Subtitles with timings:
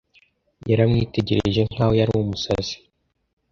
[0.69, 2.75] Yaramwitegereje nkaho yari umusazi